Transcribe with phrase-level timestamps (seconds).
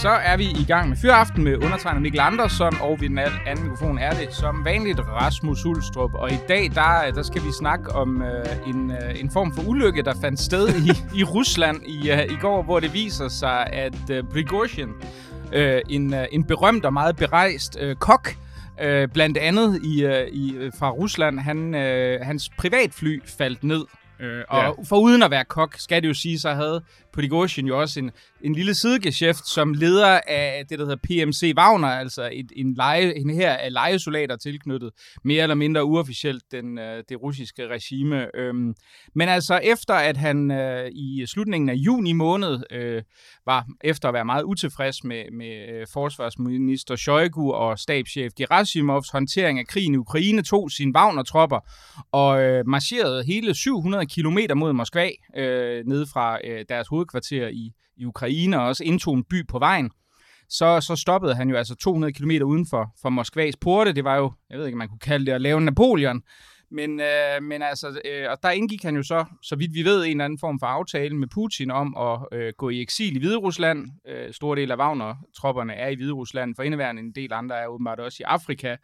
[0.00, 3.64] Så er vi i gang med Fyraften med undertegnet Mikkel Andersson, og ved den anden
[3.64, 6.14] mikrofon er det som vanligt Rasmus Hulstrup.
[6.14, 9.62] Og i dag, der, der skal vi snakke om øh, en, øh, en form for
[9.68, 10.90] ulykke, der fandt sted i,
[11.20, 14.88] i Rusland i, øh, i går, hvor det viser sig, at øh, Prigozhin,
[15.52, 18.34] øh, en, øh, en berømt og meget berejst øh, kok,
[18.82, 23.84] øh, blandt andet i, øh, i, øh, fra Rusland, han, øh, hans privatfly faldt ned.
[24.20, 24.70] Øh, og ja.
[24.88, 28.10] for uden at være kok, skal det jo sige, så havde Prigozhin jo også en,
[28.42, 33.14] en lille sidegeschæft som leder af det, der hedder PMC Wagner, altså et, en, leje,
[33.16, 34.90] en her af lejesoldater tilknyttet,
[35.24, 38.36] mere eller mindre uofficielt den, øh, det russiske regime.
[38.36, 38.74] Øhm,
[39.14, 43.02] men altså efter at han øh, i slutningen af juni måned øh,
[43.46, 49.58] var efter at være meget utilfreds med, med øh, forsvarsminister Shoigu og stabschef Gerasimovs håndtering
[49.58, 51.60] af krigen i Ukraine, tog sine Wagner-tropper
[52.12, 57.72] og øh, marcherede hele 700 kilometer mod Moskva øh, ned fra øh, deres hovedkvarter i,
[57.96, 59.90] i Ukraine og også indtog en by på vejen,
[60.48, 63.92] så, så stoppede han jo altså 200 km uden for, for Moskvas porte.
[63.92, 66.22] Det var jo, jeg ved ikke, man kunne kalde det at lave Napoleon.
[66.70, 70.04] Men, øh, men altså, øh, og der indgik han jo så, så vidt vi ved,
[70.04, 73.18] en eller anden form for aftale med Putin om at øh, gå i eksil i
[73.18, 73.88] Hviderusland.
[74.08, 78.00] Øh, stor del af Wagner-tropperne er i Hviderusland, for indeværende en del andre er åbenbart
[78.00, 78.68] også i Afrika.
[78.68, 78.78] Jeg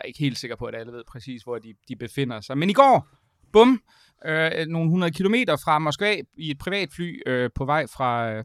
[0.00, 2.58] er ikke helt sikker på, at alle ved præcis, hvor de, de befinder sig.
[2.58, 3.08] Men i går,
[3.52, 3.80] bum,
[4.26, 8.44] øh, nogle 100 kilometer fra Moskva i et privatfly øh, på vej fra, øh,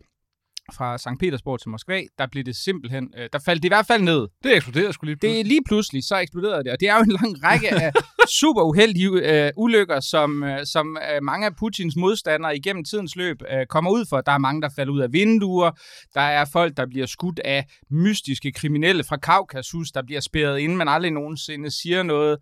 [0.74, 1.20] fra St.
[1.20, 4.28] Petersborg til Moskva, der blev det simpelthen, øh, der faldt det i hvert fald ned.
[4.44, 5.36] Det eksploderede skulle lige pludselig.
[5.36, 7.92] Det er lige pludselig, så eksploderede det, og det er jo en lang række af
[8.40, 13.38] super uheldige øh, ulykker, som, øh, som øh, mange af Putins modstandere igennem tidens løb
[13.52, 14.22] øh, kommer ud for.
[14.22, 15.72] Der er mange, der falder ud af vinduer,
[16.14, 20.76] der er folk, der bliver skudt af mystiske kriminelle fra Kaukasus, der bliver spærret ind,
[20.76, 22.38] men aldrig nogensinde siger noget.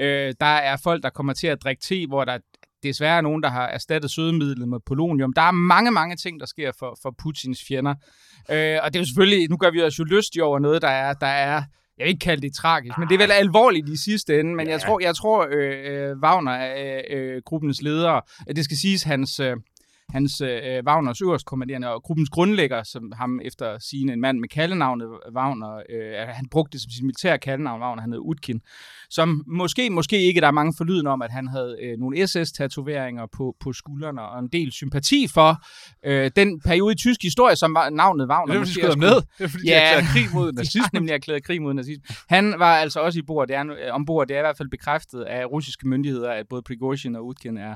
[0.00, 2.38] Øh, der er folk, der kommer til at drikke te, hvor der
[2.88, 5.32] desværre nogen, der har erstattet sødemidlet med polonium.
[5.32, 7.94] Der er mange, mange ting, der sker for, for Putins fjender.
[8.50, 10.88] Øh, og det er jo selvfølgelig, nu gør vi os jo lystige over noget, der
[10.88, 11.62] er, der er
[11.98, 14.54] jeg vil ikke kalde det tragisk, men det er vel alvorligt i sidste ende.
[14.54, 14.72] Men ja.
[14.72, 18.20] jeg tror, jeg tror øh, øh, Wagner er øh, gruppens leder.
[18.56, 19.56] Det skal siges, hans, øh,
[20.14, 25.08] hans øh, Wagners øverstkommanderende og gruppens grundlægger, som ham efter sine en mand med kaldenavnet
[25.36, 28.60] Wagner, øh, han brugte det som sit militære kaldenavn, Wagner, han hed Utkin,
[29.10, 33.26] som måske, måske ikke, der er mange forlyden om, at han havde øh, nogle SS-tatoveringer
[33.32, 35.64] på, på skuldrene og en del sympati for
[36.06, 38.54] øh, den periode i tysk historie, som var navnet Wagner.
[38.54, 39.14] Det er, fordi de med.
[39.38, 40.82] Det er, fordi ja, de erklærede krig mod nazisme.
[40.92, 42.04] de nemlig erklæret krig mod nazisme.
[42.28, 44.28] Han var altså også i bord, det er, øh, ombord.
[44.28, 47.74] Det er i hvert fald bekræftet af russiske myndigheder, at både Prigozhin og Utkin er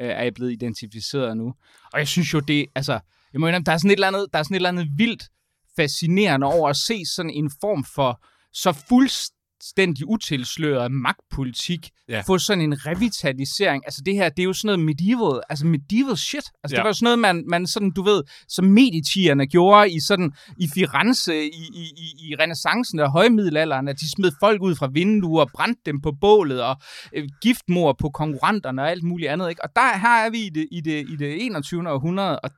[0.00, 1.54] øh, er blevet identificeret nu.
[1.92, 3.00] Og jeg synes jo, det altså,
[3.32, 4.88] jeg må indrømme, der er sådan et eller andet, der er sådan et eller andet
[4.96, 5.28] vildt
[5.76, 12.20] fascinerende over at se sådan en form for så fuldstændig fuldstændig utilsløret magtpolitik ja.
[12.26, 13.82] få sådan en revitalisering.
[13.86, 16.44] Altså det her, det er jo sådan noget medieval, altså medieval shit.
[16.64, 16.76] Altså ja.
[16.76, 20.68] det var sådan noget, man, man sådan, du ved, som meditierne gjorde i sådan, i
[20.74, 25.44] Firenze, i, i, i, i renaissancen og højmiddelalderen, at de smed folk ud fra vinduer,
[25.54, 26.76] brændte dem på bålet og
[27.16, 29.48] øh, giftmord på konkurrenterne og alt muligt andet.
[29.48, 29.64] Ikke?
[29.64, 31.90] Og der her er vi i det, i det, i det 21.
[31.90, 32.50] århundrede, og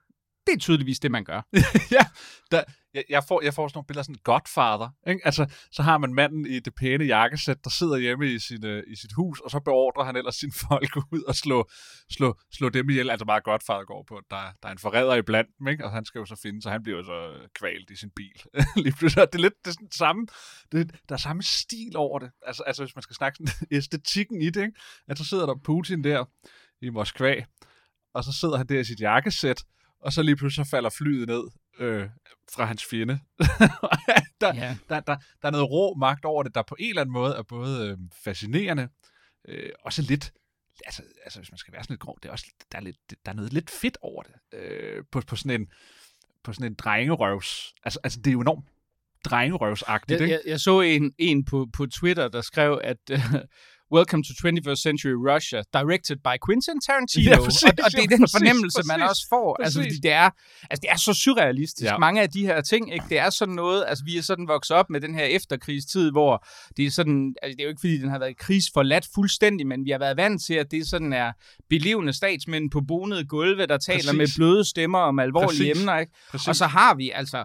[0.47, 1.47] det er tydeligvis det, man gør.
[1.97, 2.07] ja,
[2.51, 2.63] der,
[2.95, 4.89] jeg, jeg, får, jeg får sådan nogle billeder sådan Godfather.
[5.07, 5.21] Ikke?
[5.25, 8.83] Altså, så har man manden i det pæne jakkesæt, der sidder hjemme i, sin, øh,
[8.87, 11.69] i sit hus, og så beordrer han ellers sine folk ud og slå,
[12.11, 13.11] slå, slå dem ihjel.
[13.11, 15.85] Altså bare Godfather går på, der, der er en forræder i blandt dem, ikke?
[15.85, 18.11] og han skal jo så finde, så han bliver jo så øh, kvalt i sin
[18.17, 18.43] bil.
[18.85, 19.33] Lige pludselig.
[19.33, 20.27] Det er lidt det er sådan samme,
[20.73, 22.31] det, der er samme stil over det.
[22.43, 24.81] Altså, altså hvis man skal snakke sådan æstetikken i det, ikke?
[25.09, 26.25] at så sidder der Putin der
[26.83, 27.45] i Moskva,
[28.15, 29.65] og så sidder han der i sit jakkesæt,
[30.05, 31.45] og så lige pludselig så falder flyet ned
[31.79, 32.09] øh,
[32.55, 33.19] fra hans fjende.
[34.41, 34.77] der, ja.
[34.89, 37.35] der, der, der er noget rå magt over det, der på en eller anden måde
[37.35, 38.89] er både øh, fascinerende,
[39.49, 40.33] øh, også lidt,
[40.87, 42.97] altså, altså hvis man skal være sådan lidt grov, det er også, der er, lidt,
[43.27, 45.69] der er noget lidt fedt over det, øh, på, på sådan en,
[46.45, 48.65] på sådan en drengerøvs, altså, altså det er jo enormt
[49.25, 50.41] drengerøvsagtigt, jeg, ikke?
[50.45, 53.11] Jeg, jeg så en, en på, på Twitter, der skrev, at
[53.93, 57.31] Welcome to 21st Century Russia, directed by Quentin Tarantino.
[57.31, 59.63] Ja, præcis, og, og det er den præcis, fornemmelse, præcis, man også får.
[59.63, 59.91] Altså, præcis.
[59.91, 60.31] Altså, det er,
[60.71, 61.91] altså, det er så surrealistisk.
[61.91, 61.99] Ja.
[61.99, 63.05] Mange af de her ting, ikke?
[63.09, 66.47] det er sådan noget, altså vi er sådan vokset op med den her efterkrigstid, hvor
[66.77, 69.85] det er sådan, altså det er jo ikke fordi, den har været krigsforladt fuldstændig, men
[69.85, 71.33] vi har været vant til, at det sådan er
[71.71, 74.19] belevende statsmænd på bonede gulve, der taler præcis.
[74.19, 75.81] med bløde stemmer om alvorlige præcis.
[75.81, 75.99] emner.
[75.99, 76.13] Ikke?
[76.31, 76.49] Præcis.
[76.49, 77.45] Og så har vi altså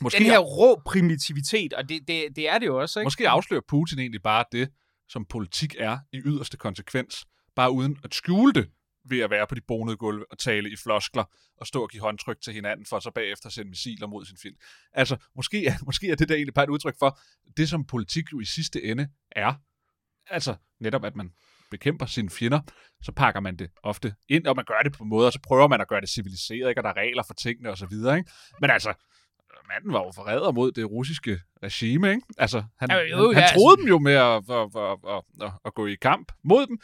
[0.00, 3.00] Måske den her rå primitivitet, og det, det, det er det jo også.
[3.00, 3.06] Ikke?
[3.06, 4.68] Måske afslører Putin egentlig bare det,
[5.10, 7.26] som politik er i yderste konsekvens.
[7.56, 8.70] bare uden at skjule det,
[9.04, 11.24] ved at være på de bonede gulve og tale i floskler
[11.56, 14.56] og stå og give håndtryk til hinanden, for så bagefter sende missiler mod sin film.
[14.92, 17.18] Altså, måske er, måske er det der egentlig bare et udtryk for,
[17.56, 19.54] det som politik jo i sidste ende er,
[20.26, 21.30] altså netop at man
[21.70, 22.60] bekæmper sine fjender,
[23.02, 25.68] så pakker man det ofte ind, og man gør det på måder, og så prøver
[25.68, 26.80] man at gøre det civiliseret, ikke?
[26.80, 27.92] og der er regler for tingene osv.
[27.92, 28.24] Ikke?
[28.60, 28.94] Men altså,
[29.72, 32.22] manden var jo forræder mod det russiske regime, ikke?
[32.38, 34.98] Altså, han, Jo, jo, han, han ja, troede altså- dem jo med at, at, at,
[35.16, 36.78] at, at, at gå i kamp mod dem,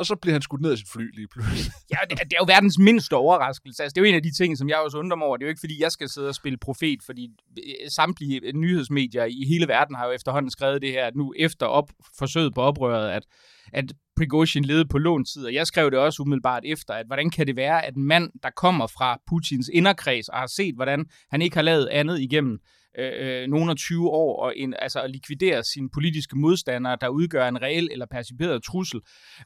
[0.00, 1.72] og så bliver han skudt ned af sit fly lige pludselig.
[1.92, 3.82] Ja, det, det er jo verdens mindste overraskelse.
[3.82, 5.36] Altså, det er jo en af de ting, som jeg også undrer mig over.
[5.36, 7.24] Det er jo ikke, fordi jeg skal sidde og spille profet, fordi
[7.58, 11.34] øh, samtlige øh, nyhedsmedier i hele verden har jo efterhånden skrevet det her, at nu
[11.38, 11.88] efter op,
[12.18, 13.22] forsøget på oprøret, at,
[13.72, 17.46] at Prigozhin levede på låntid, og jeg skrev det også umiddelbart efter, at hvordan kan
[17.46, 21.42] det være, at en mand, der kommer fra Putins inderkreds og har set, hvordan han
[21.42, 22.58] ikke har lavet andet igennem
[22.98, 27.08] øh, øh, nogle af 20 år, og en, altså at likvidere sine politiske modstandere, der
[27.08, 29.00] udgør en reel eller perciperet trussel,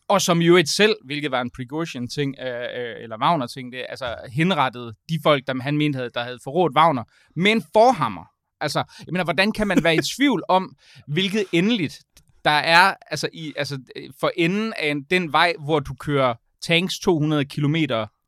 [0.09, 4.17] og som jo et selv, hvilket var en Prigozhin-ting, øh, øh, eller Wagner-ting, det, altså
[4.33, 7.05] henrettede de folk, der han mente, havde, der havde forrådt Wagner,
[7.37, 8.25] med en forhammer.
[8.61, 10.77] Altså, jeg mener, hvordan kan man være i tvivl om,
[11.07, 11.99] hvilket endeligt
[12.45, 16.35] der er altså, i, altså, øh, for enden af en, den vej, hvor du kører
[16.63, 17.77] tanks 200 km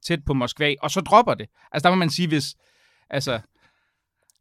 [0.07, 1.47] tæt på Moskva, og så dropper det.
[1.73, 2.55] Altså, der må man sige, hvis...
[3.11, 3.41] Altså,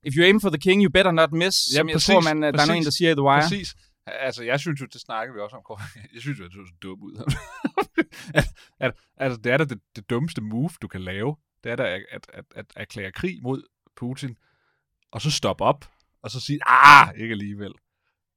[0.07, 1.57] if you aim for the king, you better not miss.
[1.71, 3.23] Ja, som jeg præcis, tror, man, øh, der er præcis, nogen, der siger i The
[3.23, 3.41] Wire.
[3.41, 3.75] Præcis.
[4.07, 5.81] Altså, jeg synes jo, det snakker vi også om, Kåre.
[6.13, 7.13] Jeg synes jo, det så dum ud.
[8.39, 8.45] at,
[8.79, 11.35] at, altså, det er da det, det dummeste move, du kan lave.
[11.63, 13.63] Det er da at, at, at, at erklære krig mod
[13.95, 14.35] Putin,
[15.11, 15.89] og så stoppe op,
[16.23, 17.71] og så sige, ah, ikke alligevel.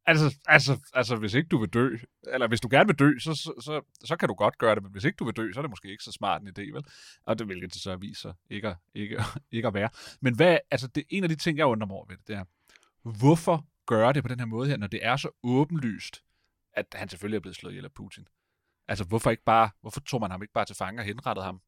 [0.09, 1.97] Altså, altså, altså, hvis ikke du vil dø,
[2.33, 4.83] eller hvis du gerne vil dø, så, så, så, så kan du godt gøre det,
[4.83, 6.73] men hvis ikke du vil dø, så er det måske ikke så smart en idé,
[6.75, 6.85] vel?
[7.27, 9.23] Og det hvilket det så viser ikke, at- ikke,
[9.57, 9.89] ikke at være.
[10.21, 12.37] Men hvad, altså, det, en af de ting, jeg undrer mig over ved det, det
[12.37, 12.45] er,
[13.19, 16.23] hvorfor gøre det på den her måde her, når det er så åbenlyst,
[16.73, 18.27] at han selvfølgelig er blevet slået ihjel af Putin?
[18.89, 21.61] Altså, hvorfor ikke bare, hvorfor tog man ham ikke bare til fange og henrettede ham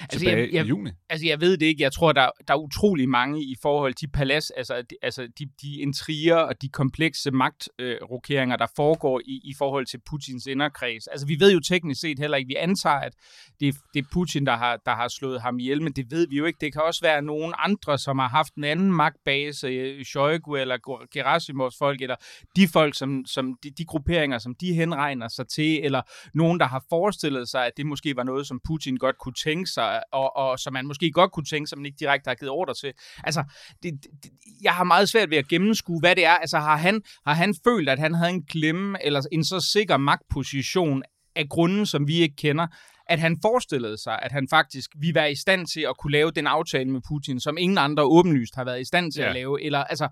[0.00, 0.90] Altså, jeg, jeg, i juni?
[1.10, 1.82] Altså, jeg ved det ikke.
[1.82, 5.46] Jeg tror, der, der er utrolig mange i forhold til palads, altså, de, altså de,
[5.62, 11.06] de intriger og de komplekse magtrokeringer, der foregår i, i forhold til Putins inderkreds.
[11.06, 12.48] Altså, vi ved jo teknisk set heller ikke.
[12.48, 13.12] Vi antager, at
[13.60, 16.26] det, er- det er Putin, der har, der har slået ham ihjel, men det ved
[16.28, 16.58] vi jo ikke.
[16.60, 21.06] Det kan også være nogen andre, som har haft en anden magtbase, øh, Shoigu eller
[21.12, 22.16] Gerasimovs folk, eller
[22.56, 26.02] de folk, som, som de, de grupperinger, som de henregner sig til, eller
[26.34, 29.70] nogen, der har forestillet sig, at det måske var noget, som Putin godt kunne tænke
[29.74, 32.50] sig, og, og som man måske godt kunne tænke sig, men ikke direkte har givet
[32.50, 32.92] ordre til.
[33.24, 33.44] Altså,
[33.82, 33.92] det,
[34.22, 34.30] det,
[34.62, 36.34] jeg har meget svært ved at gennemskue, hvad det er.
[36.34, 39.96] Altså, har han, har han følt, at han havde en klemme, eller en så sikker
[39.96, 41.02] magtposition
[41.36, 42.66] af grunden, som vi ikke kender,
[43.06, 46.30] at han forestillede sig, at han faktisk vi var i stand til at kunne lave
[46.30, 49.28] den aftale med Putin, som ingen andre åbenlyst har været i stand til Ja.
[49.28, 49.62] at lave.
[49.62, 50.08] Eller, altså,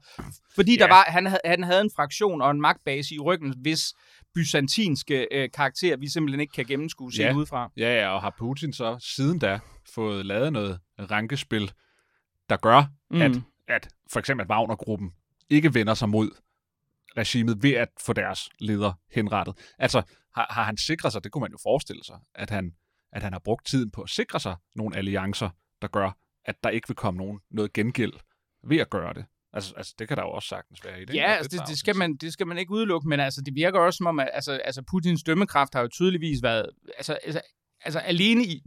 [0.55, 0.83] fordi Ja.
[0.85, 3.93] der var, han, havde, han havde en fraktion og en magtbase i ryggen, hvis
[4.35, 7.35] byzantinske øh, karakter, vi simpelthen ikke kan gennemskue Ja.
[7.35, 7.73] udefra.
[7.77, 9.61] Ja, ja, og har Putin så siden da
[9.95, 11.73] fået lavet noget rankespil,
[12.49, 13.23] der gør, mm.
[13.23, 13.33] at,
[13.69, 15.11] at for eksempel at Wagner-gruppen
[15.51, 16.31] ikke vender sig mod
[17.17, 19.55] regimet ved at få deres leder henrettet.
[19.79, 20.03] Altså,
[20.35, 22.73] har, har han sikret sig, det kunne man jo forestille sig, at han,
[23.13, 25.51] at han har brugt tiden på at sikre sig nogle alliancer,
[25.83, 28.13] der gør, at der ikke vil komme nogen, noget gengæld
[28.69, 29.25] ved at gøre det.
[29.53, 31.15] Altså, altså det kan der jo også sagtens være i det.
[31.15, 33.81] Ja, altså det, det, skal man, det skal man ikke udelukke, men altså, det virker
[33.81, 37.41] også som om, at altså, altså, Putins dømmekraft har jo tydeligvis været, altså, altså,
[37.85, 38.63] altså alene i,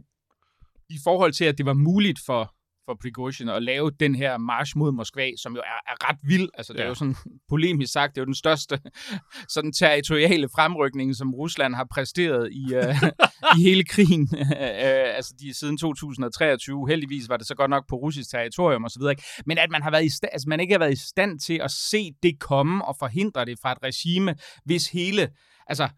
[0.88, 2.54] i forhold til, at det var muligt for,
[2.86, 6.48] for Prigozhin at lave den her march mod Moskva, som jo er, er ret vild.
[6.54, 6.88] Altså, det er Ja.
[6.88, 7.16] jo sådan
[7.52, 8.80] polemisk sagt, det er jo den største
[9.54, 12.94] sådan territoriale fremrykning, som Rusland har præsteret i, uh,
[13.58, 14.28] i hele krigen.
[14.32, 16.88] uh, altså, de siden 2023.
[16.88, 19.02] Heldigvis var det så godt nok på russisk territorium osv.
[19.46, 21.60] Men at man, har været i sta- altså, man ikke har været i stand til
[21.64, 25.28] at se det komme og forhindre det fra et regime, hvis hele,
[25.66, 25.88] altså,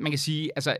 [0.00, 0.76] man kan sige, altså,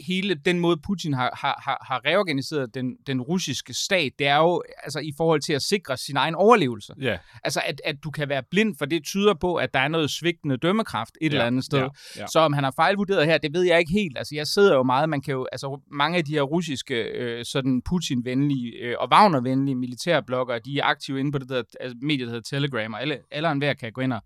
[0.00, 4.36] hele den måde, Putin har, har, har, har reorganiseret den, den russiske stat, det er
[4.36, 6.92] jo altså, i forhold til at sikre sin egen overlevelse.
[7.00, 9.88] Ja, Altså, at, at du kan være blind, for det tyder på, at der er
[9.88, 11.78] noget svigtende dømmekraft et Ja, eller andet sted.
[11.78, 12.26] ja, ja.
[12.32, 14.18] Så om han har fejlvurderet her, det ved jeg ikke helt.
[14.18, 17.44] Altså, jeg sidder jo meget, man kan jo, altså, mange af de her russiske, øh,
[17.44, 22.24] sådan Putin-venlige øh, og Wagner-venlige militærbloggere, de er aktive inde på det der altså, medie,
[22.26, 24.20] der hedder Telegram, og alle, alle og enhver kan gå ind og,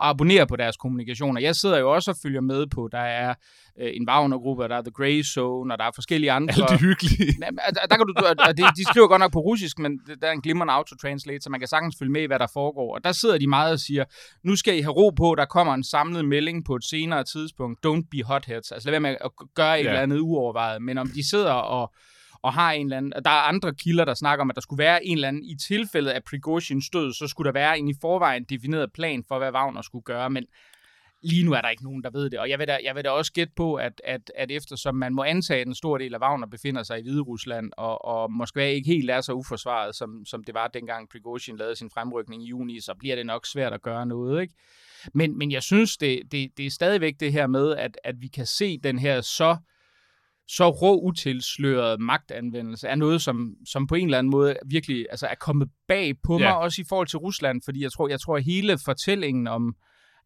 [0.00, 1.40] og abonnere på deres kommunikationer.
[1.40, 3.34] Jeg sidder jo også og følger med på, der er
[3.80, 6.54] øh, en Wagner-gruppe, der er The Grey Zone, og der er forskellige andre.
[6.54, 7.26] alt det hyggelige.
[7.44, 8.14] Ja, men, altså, der kan du,
[8.48, 11.50] og det, de skriver godt nok på russisk, men der er en glimrende autotranslate, så
[11.50, 12.94] man kan sagtens følge med i, hvad der foregår.
[12.94, 14.04] Og der sidder de meget og siger,
[14.44, 17.86] nu skal I have ro på, der kommer en samlet melding på et senere tidspunkt.
[17.86, 18.72] Don't be hotheads.
[18.72, 19.88] Altså lad være med at gøre et Ja.
[19.88, 20.82] eller andet uovervejet.
[20.82, 21.92] Men om de sidder og,
[22.42, 23.14] og har en eller anden...
[23.14, 25.44] og Der er andre kilder, der snakker om, at der skulle være en eller anden...
[25.44, 29.38] I tilfældet af Prigozhins død, så skulle der være en i forvejen defineret plan for,
[29.38, 30.30] hvad Wagner skulle gøre.
[30.30, 30.46] Men
[31.22, 33.04] Lige nu er der ikke nogen, der ved det, og jeg vil da, jeg vil
[33.04, 36.14] da også gætte på, at, at, at eftersom man må antage, at en stor del
[36.14, 39.94] af Wagner befinder sig i Hvide Rusland, og, og Moskva ikke helt er så uforsvaret,
[39.94, 43.46] som, som det var dengang Prigozhin lavede sin fremrykning i juni, så bliver det nok
[43.46, 44.42] svært at gøre noget.
[44.42, 44.54] Ikke?
[45.14, 48.28] Men, men jeg synes, det, det, det er stadigvæk det her med, at, at vi
[48.28, 49.56] kan se den her så
[50.56, 55.26] så rå utilsløret magtanvendelse er noget, som, som på en eller anden måde virkelig altså
[55.26, 56.52] er kommet bag på mig, ja.
[56.52, 59.74] også i forhold til Rusland, fordi jeg tror, jeg tror at hele fortællingen om,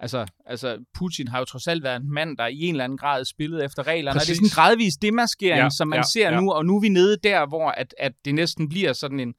[0.01, 2.99] Altså, altså, Putin har jo trods alt været en mand, der i en eller anden
[2.99, 4.19] grad spillet efter reglerne.
[4.19, 4.31] Præcis.
[4.31, 6.41] Og det er sådan en gradvis demaskering, ja, som man ja, ser ja.
[6.41, 9.35] nu, og nu er vi nede der, hvor at, at det næsten bliver sådan en...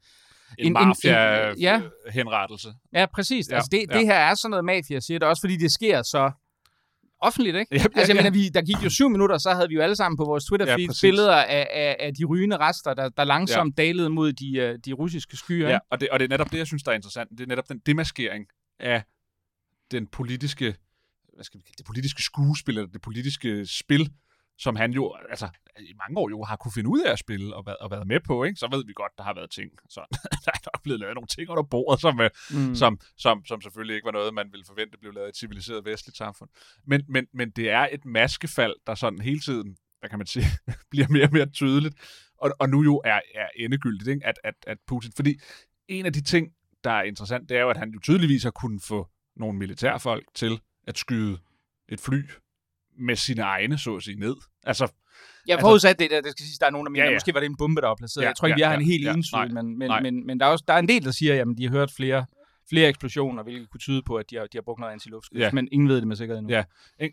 [0.58, 2.68] En, en mafia-henrettelse.
[2.92, 3.00] Ja.
[3.00, 3.48] ja, præcis.
[3.50, 3.98] Ja, altså, det, ja.
[3.98, 6.30] det her er sådan noget mafia, siger det også, fordi det sker så
[7.20, 7.74] offentligt, ikke?
[7.74, 9.80] Ja, ja, altså, jeg mener, vi, der gik jo syv minutter, så havde vi jo
[9.80, 13.24] alle sammen på vores Twitter-feed ja, billeder af, af, af de rygende rester, der, der
[13.24, 13.82] langsomt ja.
[13.82, 15.68] dalede mod de, øh, de russiske skyer.
[15.68, 17.30] Ja, og det, og det er netop det, jeg synes, der er interessant.
[17.30, 18.46] Det er netop den demaskering
[18.80, 19.02] af
[19.90, 20.74] den politiske,
[21.34, 24.10] hvad skal vi kalde, det politiske skuespil, eller det politiske spil,
[24.58, 25.48] som han jo, altså
[25.78, 28.20] i mange år jo har kunne finde ud af at spille og, og været med
[28.20, 28.58] på, ikke?
[28.58, 29.70] så ved vi godt, der har været ting.
[29.88, 30.00] Så
[30.44, 32.74] der er nok blevet lavet nogle ting under bordet, som, øh, mm.
[32.74, 35.84] som, som, som selvfølgelig ikke var noget, man ville forvente blev lavet i et civiliseret
[35.84, 36.50] vestligt samfund.
[36.86, 40.46] Men, men, men det er et maskefald, der sådan hele tiden, hvad kan man sige,
[40.90, 41.94] bliver mere og mere tydeligt,
[42.38, 44.26] og, og nu jo er, er endegyldigt, ikke?
[44.26, 45.40] At, at, at Putin, fordi
[45.88, 46.52] en af de ting,
[46.84, 50.24] der er interessant, det er jo, at han jo tydeligvis har kunnet få nogle militærfolk
[50.34, 51.38] til at skyde
[51.88, 52.22] et fly
[52.98, 54.36] med sine egne, så at sige, ned.
[54.64, 54.92] Altså,
[55.46, 57.16] jeg forudsat altså, det, der, det skal sige, der er nogen, der mener, ja, ja.
[57.16, 58.22] måske var det en bombe, der var placeret.
[58.22, 60.26] Ja, jeg tror ikke, ja, vi har ja, en helt ja, entydig, men, men, men,
[60.26, 62.26] men der, er også, der er en del, der siger, at de har hørt flere
[62.68, 65.50] flere eksplosioner, hvilket kunne tyde på, at de har, de har brugt noget antiluftskyts, ja.
[65.52, 66.54] men ingen ved det med sikkerhed endnu.
[66.54, 66.64] Ja,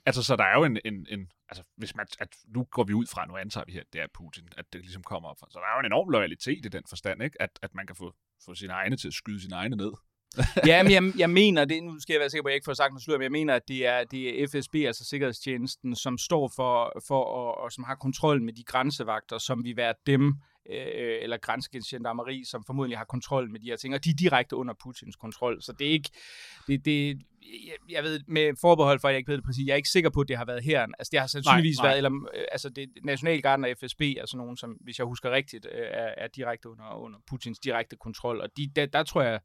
[0.05, 2.93] altså så der er jo en, en, en altså hvis man, at nu går vi
[2.93, 5.47] ud fra, nu antager vi her, det er Putin, at det ligesom kommer op fra,
[5.51, 7.41] så der er jo en enorm loyalitet i den forstand, ikke?
[7.41, 8.13] At, at man kan få,
[8.45, 9.91] få sine egne til at skyde sine egne ned.
[10.67, 12.65] ja, men jeg, jeg mener, det, nu skal jeg være sikker på, at jeg ikke
[12.65, 15.95] får sagt noget slur, men jeg mener, at det er, det er FSB, altså Sikkerhedstjenesten,
[15.95, 19.93] som står for, for og, og som har kontrol med de grænsevagter, som vil være
[20.07, 20.33] dem,
[20.69, 24.55] øh, eller grænsegendarmeri, som formodentlig har kontrol med de her ting, og de er direkte
[24.55, 26.09] under Putins kontrol, så det er ikke,
[26.67, 27.19] det, det,
[27.67, 29.89] jeg, jeg ved, med forbehold for, at jeg ikke ved det præcis, jeg er ikke
[29.89, 30.87] sikker på, at det har været her.
[30.99, 31.89] Altså, det har sandsynligvis nej, nej.
[31.89, 35.31] været, eller, øh, altså, det, Nationalgarden og FSB er sådan nogen, som, hvis jeg husker
[35.31, 39.21] rigtigt, øh, er, er direkte under, under Putins direkte kontrol, og de, der, der tror
[39.21, 39.39] jeg,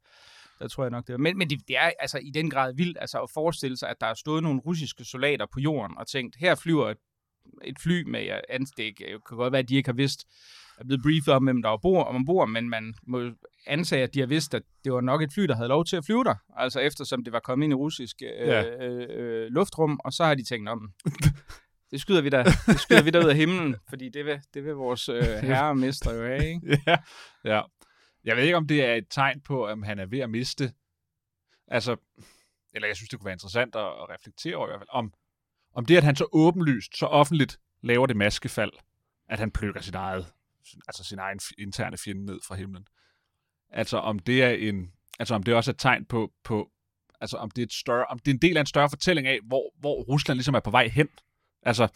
[0.58, 1.18] der tror jeg nok, det er.
[1.18, 3.96] Men, men det, det er altså i den grad vildt altså, at forestille sig, at
[4.00, 6.98] der er stået nogle russiske soldater på jorden og tænkt, her flyver et,
[7.64, 8.98] et fly med anstik.
[8.98, 10.26] Det kan godt være, at de ikke har vidst,
[10.78, 13.30] er blevet briefet om, hvem der var bord, ombord, men man må
[13.66, 15.96] antage, at de har vidst, at det var nok et fly, der havde lov til
[15.96, 18.86] at flyve der, altså eftersom det var kommet ind i russisk øh, ja.
[18.86, 20.92] øh, øh, luftrum, og så har de tænkt om,
[21.90, 24.64] det skyder vi da, det skyder vi da ud af himlen, fordi det vil, det
[24.64, 26.80] vil vores øh, herre og mester jo have, ikke?
[26.86, 26.96] Ja,
[27.44, 27.60] ja.
[28.24, 30.72] Jeg ved ikke, om det er et tegn på, at han er ved at miste,
[31.66, 31.96] altså,
[32.72, 35.14] eller jeg synes, det kunne være interessant at, at reflektere over i hvert fald, om,
[35.74, 38.72] om det, at han så åbenlyst, så offentligt laver det maskefald,
[39.28, 40.32] at han plukker sit eget,
[40.88, 42.86] altså sin egen interne fjende ned fra himlen.
[43.70, 46.70] Altså om det er en, altså om det også er et tegn på, på
[47.20, 49.26] altså om det er, et større, om det er en del af en større fortælling
[49.26, 51.08] af, hvor, hvor Rusland ligesom er på vej hen.
[51.62, 51.88] Altså,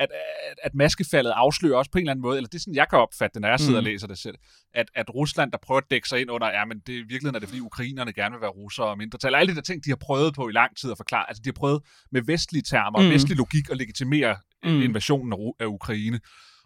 [0.00, 0.08] at,
[0.50, 2.88] at, at maskefaldet afslører også på en eller anden måde, eller det er sådan, jeg
[2.88, 3.86] kan opfatte det, når jeg sidder mm.
[3.86, 4.36] og læser det selv,
[4.74, 7.32] at, at Rusland, der prøver at dække sig ind under, ja, men det er virkelig,
[7.32, 9.34] når det er fordi ukrainerne gerne vil være russere og mindretal.
[9.34, 11.28] Alle de der ting, de har prøvet på i lang tid at forklare.
[11.28, 13.10] Altså, de har prøvet med vestlige termer, mm.
[13.10, 14.82] vestlig logik at legitimere mm.
[14.82, 16.20] invasionen af, af Ukraine.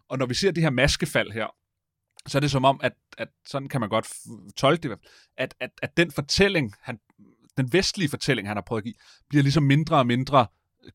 [0.09, 1.47] Og når vi ser det her maskefald her,
[2.27, 4.09] så er det som om, at, at sådan kan man godt
[4.57, 4.99] tolke det,
[5.37, 6.99] at, at, at den fortælling, han,
[7.57, 8.95] den vestlige fortælling, han har prøvet at give,
[9.29, 10.47] bliver ligesom mindre og mindre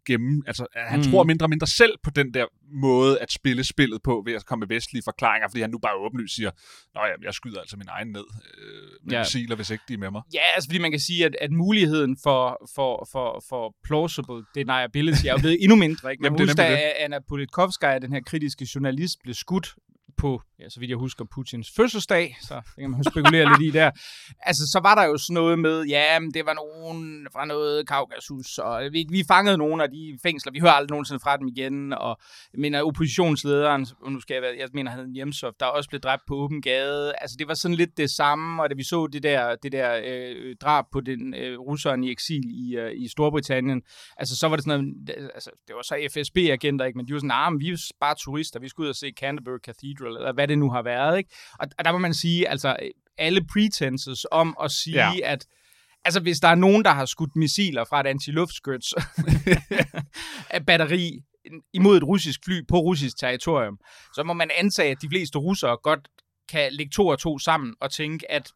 [0.08, 1.12] gemme, altså han mm.
[1.12, 4.46] tror mindre og mindre selv på den der måde at spille spillet på, ved at
[4.46, 6.51] komme med vestlige forklaringer, fordi han nu bare åbenlyst siger,
[6.96, 8.25] nå ja, jeg skyder altså min egen ned
[8.58, 9.19] øh, med ja.
[9.19, 10.22] missiler, hvis ikke de er med mig.
[10.34, 15.25] Ja, altså fordi man kan sige, at, at muligheden for, for, for, for plausible deniability
[15.25, 16.12] er jo blevet endnu mindre.
[16.12, 16.22] Ikke?
[16.22, 19.75] Man Jamen, husker, at Anna Politkovskaya, den her kritiske journalist, blev skudt
[20.20, 23.78] på, ja, så vidt jeg husker, Putins fødselsdag, så det kan man spekulere lidt i
[23.78, 23.92] der.
[24.40, 28.58] Altså, så var der jo sådan noget med, ja, det var nogen fra noget Kaukasus,
[28.58, 31.94] og vi, vi fangede nogle af de fængsler, vi hører aldrig nogensinde fra dem igen,
[31.94, 32.20] og
[32.54, 36.02] jeg mener, oppositionslederen, og nu skal jeg, være, jeg mener, han Jemsov, der også blev
[36.02, 39.08] dræbt på åben gade, altså det var sådan lidt det samme, og da vi så
[39.08, 43.08] det der, det der øh, drab på den øh, russeren i eksil i, øh, i
[43.08, 43.82] Storbritannien,
[44.18, 47.20] altså så var det sådan noget, altså det var så FSB-agenter, ikke, men de var
[47.20, 50.48] sådan, nah, vi er bare turister, vi skulle ud og se Canterbury Cathedral, eller hvad
[50.48, 51.18] det nu har været.
[51.18, 51.30] Ikke?
[51.60, 52.75] Og, og der må man sige, altså
[53.18, 55.12] alle pretenses om at sige, ja.
[55.24, 55.46] at
[56.06, 58.94] altså hvis der er nogen, der har skudt missiler fra et antiluftskyts
[60.50, 61.20] af batteri
[61.74, 63.78] imod et russisk fly på russisk territorium,
[64.16, 66.08] så må man antage, at de fleste russere godt
[66.50, 68.51] kan lægge to og to sammen og tænke, at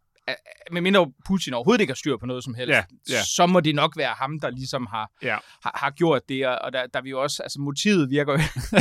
[0.71, 3.23] medmindre Putin overhovedet ikke har styr på noget som helst, Ja, ja.
[3.35, 5.37] så må det nok være ham, der ligesom har, Ja.
[5.63, 8.39] har, har gjort det, og- der, der vi jo også, altså motivet virker, jo-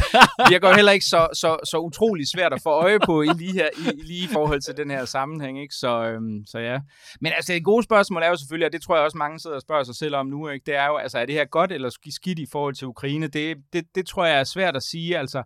[0.52, 3.52] virker jo heller ikke så, så, så utrolig svært at få øje på i lige,
[3.52, 5.74] her, i, lige i forhold til den her sammenhæng, ikke?
[5.74, 6.78] Så, øhm, så ja.
[7.20, 9.56] Men altså det gode spørgsmål er jo selvfølgelig, og det tror jeg også mange sidder
[9.56, 10.64] og spørger sig selv om nu, ikke?
[10.66, 13.26] det er jo, altså er det her godt eller sk- skidt i forhold til Ukraine?
[13.26, 15.42] Det, det, det tror jeg er svært at sige, altså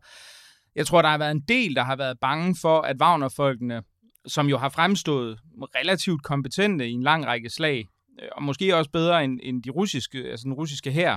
[0.77, 3.83] jeg tror, der har været en del, der har været bange for, at Wagner-folkene,
[4.27, 5.39] som jo har fremstået
[5.75, 7.89] relativt kompetente i en lang række slag,
[8.23, 11.17] øh, og måske også bedre end, end de russiske, altså den russiske her,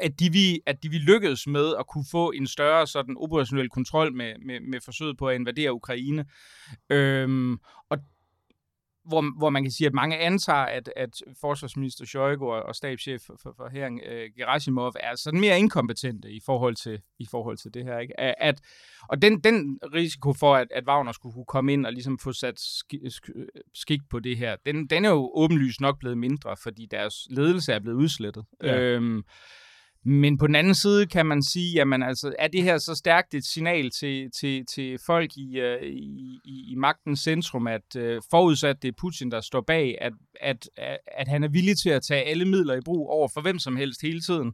[0.00, 3.68] at de, vi, at de vi lykkedes med at kunne få en større sådan operationel
[3.68, 6.24] kontrol med, med, med forsøget på at invadere Ukraine.
[6.90, 7.58] Øhm,
[7.90, 7.98] og
[9.08, 13.20] hvor, hvor man kan sige, at mange antager, at, at forsvarsminister Shoigu og, og stabschef
[13.26, 17.56] for, for, for her, øh, Gerasimov, er sådan mere inkompetente i forhold til, i forhold
[17.56, 17.98] til det her.
[17.98, 18.20] Ikke?
[18.20, 18.60] At,
[19.08, 22.32] og den, den risiko for, at, at Wagner skulle kunne komme ind og ligesom få
[22.32, 26.56] sat sk- sk- skik på det her, den, den er jo åbenlyst nok blevet mindre,
[26.62, 28.44] fordi deres ledelse er blevet udslettet.
[28.62, 28.80] Ja.
[28.80, 29.22] Øhm,
[30.08, 33.34] men på den anden side kan man sige, jamen altså, er det her så stærkt
[33.34, 38.22] et signal til, til, til folk i, øh, i, i, i magtens centrum, at øh,
[38.30, 41.90] forudsat det er Putin, der står bag, at, at, at, at han er villig til
[41.90, 44.52] at tage alle midler i brug over for hvem som helst hele tiden?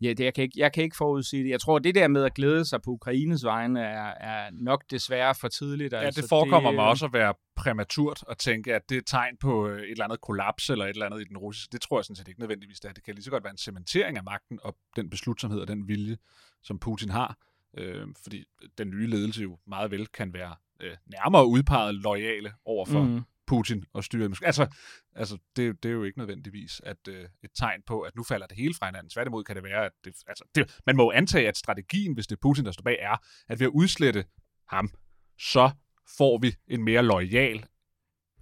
[0.00, 1.50] Ja, det, jeg, kan ikke, jeg kan ikke forudsige det.
[1.50, 5.34] Jeg tror, det der med at glæde sig på Ukraines vegne er, er nok desværre
[5.34, 5.92] for tidligt.
[5.92, 8.98] Ja, altså, det forekommer det, mig også at være præmaturt at tænke, at det er
[8.98, 11.72] et tegn på øh, et eller andet kollaps eller et eller andet i den russiske.
[11.72, 12.92] Det tror jeg sådan set ikke nødvendigvis, det er.
[12.92, 15.88] Det kan lige så godt være en cementering af magten og den beslutsomhed og den
[15.88, 16.16] vilje,
[16.62, 17.36] som Putin har.
[17.78, 18.44] Øh, fordi
[18.78, 23.22] den nye ledelse jo meget vel kan være øh, nærmere udpeget lojale over for mm.
[23.50, 24.38] Putin og styret.
[24.42, 24.66] Altså,
[25.14, 28.46] altså det, det er jo ikke nødvendigvis at, øh, et tegn på, at nu falder
[28.46, 29.10] det hele fra hinanden.
[29.10, 32.26] Tværtimod kan det være, at det, altså, det, man må jo antage, at strategien, hvis
[32.26, 33.16] det er Putin, der står bag, er,
[33.48, 34.24] at ved at udslette
[34.68, 34.90] ham,
[35.38, 35.70] så
[36.18, 37.66] får vi en mere lojal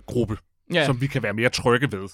[0.06, 0.36] gruppe.
[0.72, 0.86] Ja.
[0.86, 2.08] som vi kan være mere trygge ved.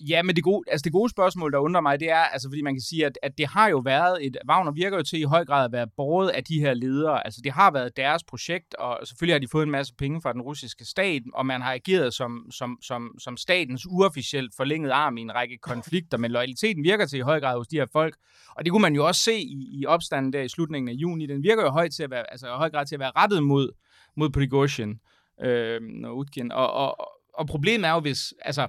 [0.00, 2.62] Ja, men det gode, altså det gode spørgsmål, der undrer mig, det er, altså fordi
[2.62, 5.22] man kan sige, at, at det har jo været et, Wagner virker jo til i
[5.22, 7.26] høj grad at være båret af de her ledere.
[7.26, 10.32] Altså det har været deres projekt, og selvfølgelig har de fået en masse penge fra
[10.32, 15.16] den russiske stat, og man har ageret som, som, som, som statens uofficielt forlænget arm
[15.16, 18.16] i en række konflikter, men loyaliteten virker til i høj grad hos de her folk.
[18.56, 21.26] Og det kunne man jo også se i, i opstanden der i slutningen af juni.
[21.26, 23.42] Den virker jo højt til at være, altså i høj grad til at være rettet
[23.42, 23.68] mod,
[24.16, 25.00] mod Prigozhin
[25.42, 26.52] øh, og Utkin.
[26.52, 28.68] Og, og, og problemet er jo, hvis, altså,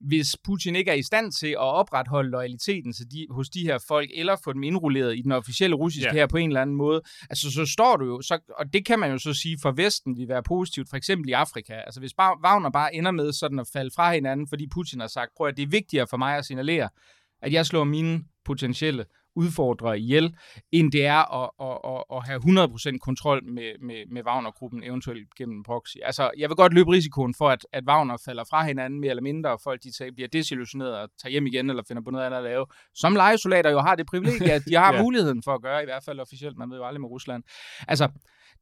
[0.00, 3.78] hvis Putin ikke er i stand til at opretholde loyaliteten til de, hos de her
[3.88, 6.12] folk, eller få dem indrulleret i den officielle russiske Ja.
[6.12, 8.98] her på en eller anden måde, altså så står du jo, så, og det kan
[8.98, 11.72] man jo så sige for Vesten vil være positivt, for eksempel i Afrika.
[11.72, 15.06] Altså hvis bare, Wagner bare ender med sådan at falde fra hinanden, fordi Putin har
[15.06, 16.88] sagt, prøv at det er vigtigere for mig at signalere,
[17.42, 19.04] at jeg slår mine potentielle
[19.36, 20.36] udfordrere ihjel,
[20.72, 22.40] end det er at, at, at, at have
[22.94, 25.96] 100% kontrol med, med, med Wagner-gruppen, eventuelt gennem en proxy.
[26.02, 29.22] Altså, jeg vil godt løbe risikoen for, at, at Wagner falder fra hinanden mere eller
[29.22, 32.26] mindre, og folk de tager, bliver desillusioneret og tager hjem igen, eller finder på noget
[32.26, 32.66] andet at lave.
[32.94, 35.02] Som legesoldater jo har det privilegie, at de har ja.
[35.02, 37.42] muligheden for at gøre, i hvert fald officielt, man ved jo aldrig med Rusland.
[37.88, 38.08] Altså,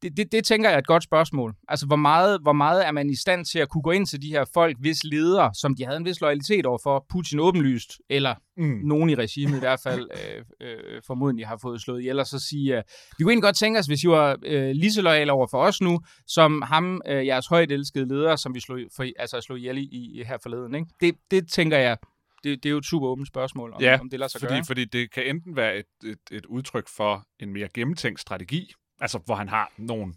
[0.01, 1.55] det, det, det tænker jeg er et godt spørgsmål.
[1.67, 4.21] Altså, hvor meget, hvor meget er man i stand til at kunne gå ind til
[4.21, 8.35] de her folk, hvis ledere, som de havde en vis loyalitet overfor, Putin åbenlyst, eller
[8.57, 8.79] Mm.
[8.83, 10.07] nogen i regimet i hvert fald
[10.61, 12.83] øh, øh, formodentlig har fået slået ihjel, og så sige, øh,
[13.17, 15.57] vi kunne egentlig godt tænke os, hvis I var øh, lige så lojale over for
[15.63, 19.57] os nu, som ham, øh, jeres højt elskede leder, som vi slog, for, altså slog
[19.59, 20.75] ihjel i, i her forleden.
[20.75, 20.87] Ikke?
[21.01, 21.97] Det, det tænker jeg,
[22.43, 24.53] det, det er jo et super åbent spørgsmål, om, Ja, om det lader sig fordi,
[24.53, 24.63] gøre.
[24.67, 29.17] fordi det kan enten være et, et, et udtryk for en mere gennemtænkt strategi, altså
[29.25, 30.13] hvor han har nogle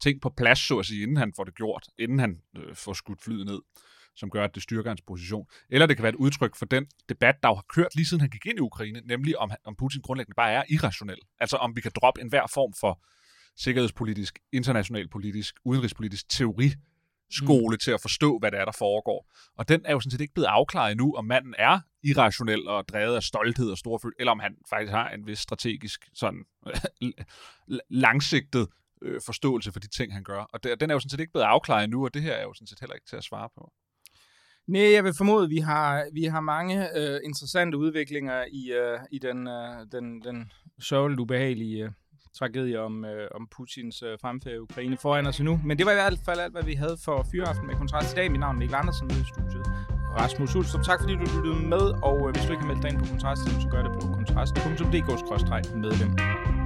[0.00, 2.92] ting på plads, så at sige, inden han får det gjort, inden han øh, får
[2.92, 3.60] skudt flyet ned,
[4.16, 5.46] som gør, at det styrker hans position.
[5.70, 8.20] Eller det kan være et udtryk for den debat, der jo har kørt lige siden
[8.20, 11.18] han gik ind i Ukraine, nemlig om, om Putin grundlæggende bare er irrationel.
[11.40, 13.04] Altså om vi kan droppe enhver form for
[13.56, 16.72] sikkerhedspolitisk, international politisk, udenrigspolitisk teori
[17.30, 17.78] skole mm.
[17.78, 19.32] til at forstå, hvad det er, der foregår.
[19.58, 22.88] Og den er jo sådan set ikke blevet afklaret endnu, om manden er irrationel og
[22.88, 26.44] drevet af stolthed og storføl, eller om han faktisk har en vis strategisk sådan
[28.04, 28.68] langsigtet
[29.02, 30.42] øh, forståelse for de ting, han gør.
[30.52, 32.54] Og den er jo sådan set ikke blevet afklaret endnu, og det her er jo
[32.54, 33.72] sådan set heller ikke til at svare på.
[34.66, 38.98] Nej, jeg vil formode, at vi har, vi har mange øh, interessante udviklinger i, øh,
[39.12, 41.90] i den, øh, den, den sørgeligt ubehagelige øh,
[42.38, 45.60] tragedie om, øh, om Putins øh, fremfærd i Ukraine foran os nu.
[45.64, 48.16] Men det var i hvert fald alt, hvad vi havde for Fyreaften med Kontrast i
[48.16, 48.30] dag.
[48.30, 49.66] Mit navn er Mikkel Andersen i studiet.
[50.20, 52.90] Rasmus Ulstrup, tak fordi du lyttede med, og øh, hvis du ikke har meldt dig
[52.90, 56.63] ind på Kontrast, så gør det på kontrast.dk-medlem.